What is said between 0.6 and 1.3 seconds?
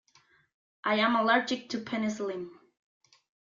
I am